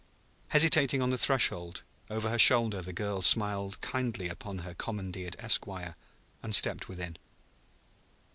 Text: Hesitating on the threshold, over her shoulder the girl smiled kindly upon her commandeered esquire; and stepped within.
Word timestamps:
Hesitating 0.47 1.03
on 1.03 1.11
the 1.11 1.17
threshold, 1.19 1.83
over 2.09 2.31
her 2.31 2.39
shoulder 2.39 2.81
the 2.81 2.91
girl 2.91 3.21
smiled 3.21 3.79
kindly 3.81 4.29
upon 4.29 4.57
her 4.65 4.73
commandeered 4.73 5.35
esquire; 5.37 5.95
and 6.41 6.55
stepped 6.55 6.87
within. 6.89 7.17